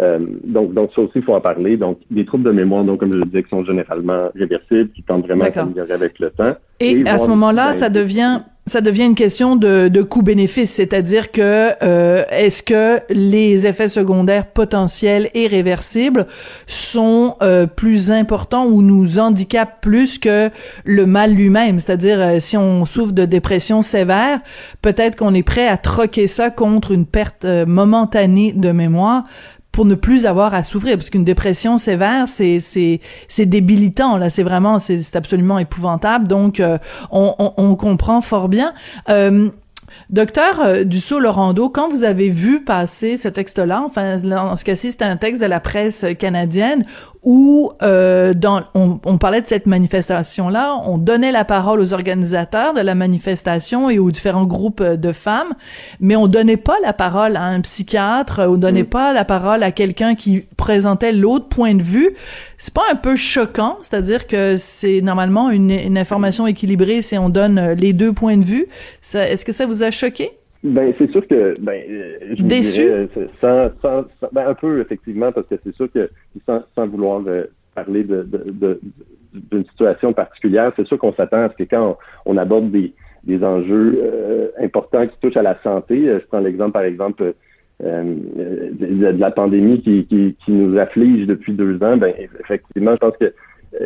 euh, 0.00 0.18
donc, 0.44 0.72
donc, 0.72 0.90
ça 0.94 1.02
aussi, 1.02 1.12
il 1.16 1.22
faut 1.22 1.34
en 1.34 1.40
parler. 1.40 1.76
Donc, 1.76 1.98
des 2.10 2.24
troubles 2.24 2.44
de 2.44 2.52
mémoire, 2.52 2.84
donc, 2.84 3.00
comme 3.00 3.12
je 3.12 3.18
le 3.18 3.24
disais, 3.26 3.42
qui 3.42 3.50
sont 3.50 3.64
généralement 3.64 4.28
réversibles, 4.34 4.90
qui 4.90 5.02
tendent 5.02 5.24
vraiment 5.24 5.44
à 5.44 5.52
s'améliorer 5.52 5.92
avec 5.92 6.18
le 6.18 6.30
temps. 6.30 6.54
Et, 6.80 7.06
à 7.06 7.18
ce 7.18 7.28
moment-là, 7.28 7.74
ça 7.74 7.88
devient 7.88 8.40
ça 8.66 8.80
devient 8.80 9.04
une 9.04 9.16
question 9.16 9.56
de, 9.56 9.88
de 9.88 10.02
coût-bénéfice, 10.02 10.70
c'est-à-dire 10.70 11.32
que 11.32 11.70
euh, 11.82 12.22
est-ce 12.30 12.62
que 12.62 13.00
les 13.10 13.66
effets 13.66 13.88
secondaires 13.88 14.46
potentiels 14.46 15.28
et 15.34 15.48
réversibles 15.48 16.26
sont 16.68 17.36
euh, 17.42 17.66
plus 17.66 18.12
importants 18.12 18.66
ou 18.66 18.80
nous 18.82 19.18
handicapent 19.18 19.80
plus 19.80 20.18
que 20.18 20.50
le 20.84 21.06
mal 21.06 21.32
lui-même, 21.32 21.80
c'est-à-dire 21.80 22.20
euh, 22.20 22.38
si 22.38 22.56
on 22.56 22.84
souffre 22.84 23.12
de 23.12 23.24
dépression 23.24 23.82
sévère, 23.82 24.38
peut-être 24.82 25.16
qu'on 25.16 25.34
est 25.34 25.42
prêt 25.42 25.66
à 25.66 25.76
troquer 25.76 26.28
ça 26.28 26.50
contre 26.50 26.92
une 26.92 27.06
perte 27.06 27.44
euh, 27.44 27.66
momentanée 27.66 28.52
de 28.52 28.70
mémoire, 28.70 29.24
pour 29.80 29.86
ne 29.86 29.94
plus 29.94 30.26
avoir 30.26 30.52
à 30.52 30.62
souffrir. 30.62 30.98
Parce 30.98 31.08
qu'une 31.08 31.24
dépression 31.24 31.78
sévère 31.78 32.28
c'est 32.28 32.60
c'est 32.60 33.00
c'est 33.28 33.46
débilitant 33.46 34.18
là. 34.18 34.28
C'est 34.28 34.42
vraiment 34.42 34.78
c'est 34.78 35.16
absolument 35.16 35.58
épouvantable. 35.58 36.28
Donc 36.28 36.60
euh, 36.60 36.76
on, 37.10 37.74
comprend 37.76 38.20
fort 38.20 38.50
bien. 38.50 38.74
Euh, 39.08 39.48
Docteur 40.10 40.60
euh, 40.60 40.84
Dussault-Lorando, 40.84 41.70
quand 41.70 41.88
vous 41.88 42.04
avez 42.04 42.28
vu 42.28 42.62
passer 42.62 43.16
ce 43.16 43.28
texte-là, 43.28 43.82
enfin, 43.84 44.18
en 44.36 44.54
ce 44.54 44.64
cas-ci, 44.64 44.90
c'était 44.90 45.06
un 45.06 45.16
texte 45.16 45.40
de 45.40 45.46
la 45.46 45.60
presse 45.60 46.04
canadienne 46.18 46.84
où 47.22 47.72
euh, 47.82 48.32
dans, 48.32 48.62
on, 48.74 48.98
on, 49.04 49.18
parlait 49.18 49.42
de 49.42 49.46
cette 49.46 49.66
manifestation-là, 49.66 50.80
on 50.86 50.96
donnait 50.96 51.32
la 51.32 51.44
parole 51.44 51.80
aux 51.80 51.92
organisateurs 51.92 52.72
de 52.72 52.80
la 52.80 52.94
manifestation 52.94 53.90
et 53.90 53.98
aux 53.98 54.10
différents 54.10 54.46
groupes 54.46 54.82
de 54.82 55.12
femmes, 55.12 55.52
mais 56.00 56.16
on 56.16 56.28
donnait 56.28 56.56
pas 56.56 56.76
la 56.82 56.94
parole 56.94 57.36
à 57.36 57.42
un 57.42 57.60
psychiatre, 57.60 58.40
on 58.48 58.56
donnait 58.56 58.84
mm. 58.84 58.86
pas 58.86 59.12
la 59.12 59.26
parole 59.26 59.62
à 59.62 59.70
quelqu'un 59.70 60.14
qui 60.14 60.46
présentait 60.56 61.12
l'autre 61.12 61.48
point 61.48 61.74
de 61.74 61.82
vue. 61.82 62.10
C'est 62.56 62.74
pas 62.74 62.84
un 62.90 62.96
peu 62.96 63.16
choquant, 63.16 63.78
c'est-à-dire 63.82 64.26
que 64.26 64.56
c'est 64.56 65.02
normalement 65.02 65.50
une, 65.50 65.70
une, 65.70 65.98
information 65.98 66.46
équilibrée 66.46 67.02
si 67.02 67.18
on 67.18 67.28
donne 67.28 67.72
les 67.72 67.92
deux 67.92 68.14
points 68.14 68.38
de 68.38 68.44
vue. 68.44 68.66
Est-ce 69.14 69.44
que 69.44 69.52
ça 69.52 69.66
vous 69.66 69.82
a 69.82 69.90
choqué? 69.90 70.39
Ben, 70.62 70.92
c'est 70.98 71.10
sûr 71.10 71.26
que, 71.26 71.58
ben, 71.58 71.82
je 72.34 72.42
Déçu? 72.42 72.82
Dirais, 72.82 73.08
sans, 73.40 73.70
sans, 73.80 74.04
ben, 74.30 74.48
un 74.48 74.54
peu, 74.54 74.80
effectivement, 74.80 75.32
parce 75.32 75.46
que 75.46 75.54
c'est 75.64 75.74
sûr 75.74 75.90
que, 75.90 76.10
sans, 76.46 76.62
sans 76.74 76.86
vouloir 76.86 77.22
euh, 77.26 77.44
parler 77.74 78.04
de, 78.04 78.22
de, 78.30 78.80
d'une 79.32 79.64
situation 79.64 80.12
particulière, 80.12 80.72
c'est 80.76 80.86
sûr 80.86 80.98
qu'on 80.98 81.14
s'attend 81.14 81.44
à 81.44 81.48
ce 81.48 81.54
que 81.54 81.64
quand 81.64 81.96
on, 82.26 82.36
aborde 82.36 82.70
des, 82.70 82.92
des 83.24 83.42
enjeux 83.42 84.00
euh, 84.02 84.48
importants 84.60 85.06
qui 85.06 85.16
touchent 85.22 85.38
à 85.38 85.42
la 85.42 85.58
santé, 85.62 86.08
euh, 86.08 86.20
je 86.20 86.26
prends 86.26 86.40
l'exemple, 86.40 86.72
par 86.72 86.82
exemple, 86.82 87.32
de, 87.82 89.18
la 89.18 89.30
pandémie 89.30 89.80
qui, 89.80 90.04
qui, 90.04 90.36
qui, 90.44 90.52
nous 90.52 90.78
afflige 90.78 91.26
depuis 91.26 91.54
deux 91.54 91.82
ans, 91.82 91.96
ben, 91.96 92.12
effectivement, 92.38 92.92
je 92.92 92.98
pense 92.98 93.16
que 93.16 93.32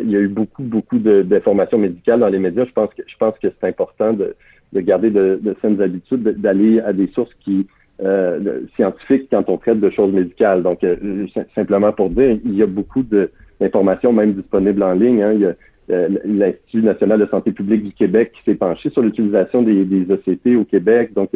il 0.01 0.09
y 0.09 0.15
a 0.15 0.19
eu 0.19 0.27
beaucoup, 0.27 0.63
beaucoup 0.63 0.97
d'informations 0.97 1.77
médicales 1.77 2.19
dans 2.19 2.27
les 2.27 2.39
médias. 2.39 2.65
Je 2.65 2.71
pense 2.71 2.89
que, 2.93 3.03
je 3.05 3.15
pense 3.17 3.37
que 3.37 3.47
c'est 3.47 3.67
important 3.67 4.13
de, 4.13 4.35
de 4.73 4.81
garder 4.81 5.09
de, 5.09 5.39
de 5.41 5.55
saines 5.61 5.81
habitudes, 5.81 6.23
d'aller 6.23 6.79
à 6.79 6.93
des 6.93 7.07
sources 7.07 7.33
qui 7.41 7.67
euh, 8.03 8.59
scientifiques 8.75 9.29
quand 9.31 9.47
on 9.47 9.57
traite 9.57 9.79
de 9.79 9.89
choses 9.89 10.11
médicales. 10.11 10.63
Donc, 10.63 10.83
euh, 10.83 11.27
simplement 11.55 11.93
pour 11.93 12.09
dire, 12.09 12.37
il 12.43 12.55
y 12.55 12.61
a 12.61 12.67
beaucoup 12.67 13.03
d'informations 13.03 14.11
même 14.11 14.33
disponibles 14.33 14.83
en 14.83 14.91
ligne. 14.91 15.23
Hein. 15.23 15.31
Il 15.33 15.39
y 15.39 15.45
a 15.45 15.53
euh, 15.91 16.09
l'Institut 16.25 16.81
national 16.81 17.21
de 17.21 17.25
santé 17.27 17.53
publique 17.53 17.85
du 17.85 17.93
Québec 17.93 18.33
qui 18.33 18.43
s'est 18.43 18.57
penché 18.57 18.89
sur 18.89 19.01
l'utilisation 19.01 19.61
des, 19.61 19.85
des 19.85 20.13
ECT 20.13 20.57
au 20.57 20.65
Québec. 20.65 21.13
Donc, 21.13 21.29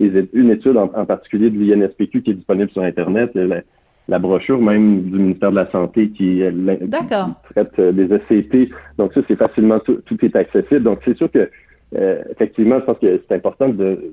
une 0.00 0.50
étude 0.50 0.78
en, 0.78 0.88
particulier 1.04 1.50
de 1.50 1.58
l'INSPQ 1.58 2.22
qui 2.22 2.30
est 2.30 2.34
disponible 2.34 2.70
sur 2.70 2.82
Internet. 2.82 3.32
La, 4.08 4.18
brochure 4.18 4.58
même 4.58 5.02
du 5.02 5.18
ministère 5.18 5.50
de 5.50 5.56
la 5.56 5.70
Santé 5.70 6.08
qui, 6.08 6.40
traite 7.50 7.78
des 7.78 8.04
ECT. 8.04 8.70
Donc 8.96 9.12
ça, 9.12 9.20
c'est 9.28 9.36
facilement, 9.36 9.80
tout, 9.80 10.00
tout, 10.06 10.24
est 10.24 10.34
accessible. 10.34 10.82
Donc 10.82 11.00
c'est 11.04 11.16
sûr 11.16 11.30
que 11.30 11.50
euh, 11.94 12.22
effectivement, 12.30 12.80
je 12.80 12.84
pense 12.84 12.98
que 12.98 13.22
c'est 13.28 13.34
important 13.34 13.68
de, 13.68 14.12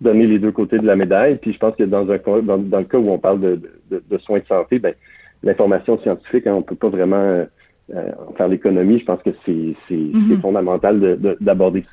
donner 0.00 0.26
les 0.26 0.38
deux 0.38 0.52
côtés 0.52 0.78
de 0.78 0.86
la 0.86 0.96
médaille. 0.96 1.36
Puis 1.36 1.52
je 1.52 1.58
pense 1.58 1.74
que 1.76 1.84
dans 1.84 2.10
un 2.10 2.18
dans, 2.42 2.58
dans 2.58 2.78
le 2.78 2.84
cas 2.84 2.98
où 2.98 3.10
on 3.10 3.18
parle 3.18 3.40
de, 3.40 3.60
de 3.90 4.18
soins 4.18 4.40
de 4.40 4.46
santé, 4.46 4.78
ben 4.78 4.94
l'information 5.42 5.98
scientifique, 5.98 6.46
hein, 6.46 6.54
on 6.54 6.62
peut 6.62 6.74
pas 6.74 6.88
vraiment 6.88 7.16
euh, 7.16 7.44
euh, 7.94 8.12
faire 8.36 8.48
l'économie, 8.48 8.98
je 8.98 9.04
pense 9.04 9.22
que 9.22 9.30
c'est 9.44 9.74
c'est 9.88 9.94
mhm. 9.94 10.40
fondamental 10.40 11.18
d'aborder 11.40 11.84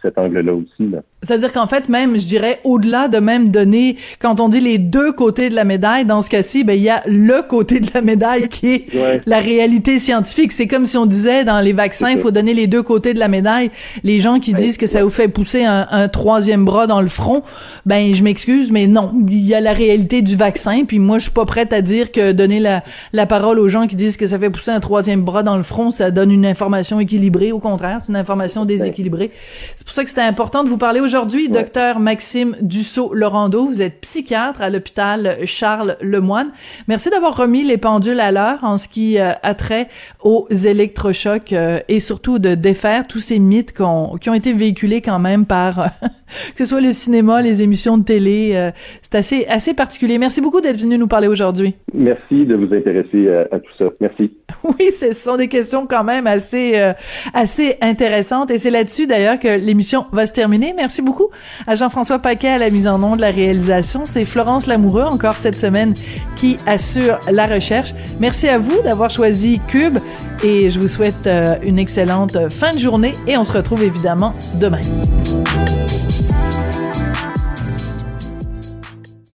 cet 0.00 0.18
angle-là 0.18 0.54
aussi. 0.54 0.94
C'est-à-dire 1.22 1.52
qu'en 1.52 1.68
fait, 1.68 1.88
même, 1.88 2.18
je 2.18 2.26
dirais, 2.26 2.60
au-delà 2.64 3.06
de 3.06 3.18
même 3.18 3.48
donner, 3.48 3.96
quand 4.18 4.40
on 4.40 4.48
dit 4.48 4.60
les 4.60 4.78
deux 4.78 5.12
côtés 5.12 5.50
de 5.50 5.54
la 5.54 5.64
médaille, 5.64 6.04
dans 6.04 6.20
ce 6.20 6.28
cas-ci, 6.28 6.64
ben 6.64 6.74
il 6.74 6.82
y 6.82 6.90
a 6.90 7.00
le 7.06 7.42
côté 7.42 7.78
de 7.78 7.88
la 7.94 8.02
médaille 8.02 8.48
qui 8.48 8.72
est 8.72 8.86
la 9.26 9.38
réalité 9.38 10.00
scientifique. 10.00 10.50
C'est 10.50 10.66
comme 10.66 10.84
si 10.84 10.96
on 10.96 11.06
disait 11.06 11.44
dans 11.44 11.60
les 11.60 11.72
vaccins, 11.72 12.10
il 12.10 12.18
faut 12.18 12.32
donner 12.32 12.54
les 12.54 12.66
deux 12.66 12.82
côtés 12.82 13.14
de 13.14 13.20
la 13.20 13.28
médaille. 13.28 13.70
Les 14.02 14.18
gens 14.18 14.40
qui 14.40 14.52
disent 14.52 14.78
que 14.78 14.88
ça 14.88 15.04
vous 15.04 15.10
fait 15.10 15.28
pousser 15.28 15.64
un, 15.64 15.86
un, 15.90 16.08
troisième 16.08 16.64
bras 16.64 16.88
dans 16.88 17.00
le 17.00 17.08
front, 17.08 17.42
ben 17.86 18.12
je 18.14 18.22
m'excuse, 18.24 18.72
mais 18.72 18.88
non, 18.88 19.12
il 19.28 19.46
y 19.46 19.54
a 19.54 19.60
la 19.60 19.72
réalité 19.72 20.22
du 20.22 20.34
vaccin. 20.34 20.84
Puis 20.86 20.98
moi, 20.98 21.18
je 21.18 21.24
suis 21.24 21.32
pas 21.32 21.46
prête 21.46 21.72
à 21.72 21.82
dire 21.82 22.10
que 22.10 22.32
donner 22.32 22.58
la, 22.58 22.82
la 23.12 23.26
parole 23.26 23.60
aux 23.60 23.68
gens 23.68 23.86
qui 23.86 23.94
disent 23.94 24.16
que 24.16 24.26
ça 24.26 24.38
fait 24.38 24.50
pousser 24.50 24.72
un 24.72 24.80
troisième 24.80 25.22
bras 25.22 25.44
dans 25.44 25.56
le 25.56 25.62
front, 25.62 25.92
ça 25.92 26.10
donne 26.10 26.32
une 26.32 26.46
information 26.46 26.98
équilibrée. 26.98 27.52
Au 27.52 27.60
contraire, 27.60 27.98
c'est 28.00 28.08
une 28.08 28.16
information 28.16 28.64
déséquilibrée. 28.64 29.30
C'est 29.76 29.86
pour 29.86 29.94
ça 29.94 30.02
que 30.02 30.10
c'était 30.10 30.22
important 30.22 30.64
de 30.64 30.68
vous 30.68 30.78
parler 30.78 30.98
aujourd'hui, 30.98 31.11
docteur 31.50 32.00
Maxime 32.00 32.56
Dussault-Lorando. 32.62 33.66
Vous 33.66 33.82
êtes 33.82 34.00
psychiatre 34.00 34.62
à 34.62 34.70
l'hôpital 34.70 35.36
Charles 35.44 35.96
Lemoine. 36.00 36.50
Merci 36.88 37.10
d'avoir 37.10 37.36
remis 37.36 37.64
les 37.64 37.76
pendules 37.76 38.20
à 38.20 38.32
l'heure 38.32 38.60
en 38.62 38.78
ce 38.78 38.88
qui 38.88 39.18
euh, 39.18 39.32
a 39.42 39.54
trait 39.54 39.88
aux 40.22 40.48
électrochocs 40.48 41.52
euh, 41.52 41.80
et 41.88 42.00
surtout 42.00 42.38
de 42.38 42.54
défaire 42.54 43.06
tous 43.06 43.20
ces 43.20 43.38
mythes 43.38 43.72
qui 43.72 43.82
ont 43.82 44.34
été 44.34 44.52
véhiculés 44.52 45.02
quand 45.02 45.18
même 45.18 45.44
par 45.44 45.90
que 46.56 46.64
ce 46.64 46.70
soit 46.70 46.80
le 46.80 46.92
cinéma, 46.92 47.42
les 47.42 47.62
émissions 47.62 47.98
de 47.98 48.04
télé. 48.04 48.52
Euh, 48.54 48.70
c'est 49.02 49.14
assez 49.14 49.46
assez 49.46 49.74
particulier. 49.74 50.18
Merci 50.18 50.40
beaucoup 50.40 50.60
d'être 50.60 50.78
venu 50.78 50.96
nous 50.96 51.08
parler 51.08 51.28
aujourd'hui. 51.28 51.74
Merci 51.92 52.46
de 52.46 52.54
vous 52.54 52.74
intéresser 52.74 53.28
à 53.50 53.58
tout 53.58 53.72
ça. 53.78 53.84
Merci. 54.00 54.32
Oui, 54.64 54.92
ce 54.92 55.12
sont 55.12 55.36
des 55.36 55.48
questions 55.48 55.86
quand 55.86 56.04
même 56.04 56.26
assez 56.26 56.72
euh, 56.76 56.92
assez 57.34 57.76
intéressantes 57.80 58.50
et 58.50 58.58
c'est 58.58 58.70
là-dessus 58.70 59.06
d'ailleurs 59.06 59.38
que 59.38 59.48
l'émission 59.48 60.06
va 60.12 60.26
se 60.26 60.32
terminer. 60.32 60.72
Merci 60.76 61.01
beaucoup 61.02 61.28
à 61.66 61.74
Jean-François 61.74 62.18
Paquet 62.18 62.48
à 62.48 62.58
la 62.58 62.70
mise 62.70 62.86
en 62.88 62.98
nom 62.98 63.16
de 63.16 63.20
la 63.20 63.30
réalisation. 63.30 64.04
C'est 64.04 64.24
Florence 64.24 64.66
Lamoureux 64.66 65.04
encore 65.04 65.36
cette 65.36 65.56
semaine 65.56 65.94
qui 66.36 66.56
assure 66.66 67.18
la 67.30 67.46
recherche. 67.46 67.94
Merci 68.20 68.48
à 68.48 68.58
vous 68.58 68.80
d'avoir 68.82 69.10
choisi 69.10 69.60
Cube 69.68 69.98
et 70.42 70.70
je 70.70 70.80
vous 70.80 70.88
souhaite 70.88 71.26
euh, 71.26 71.56
une 71.62 71.78
excellente 71.78 72.48
fin 72.48 72.72
de 72.72 72.78
journée 72.78 73.12
et 73.26 73.36
on 73.36 73.44
se 73.44 73.52
retrouve 73.52 73.82
évidemment 73.82 74.34
demain. 74.60 74.80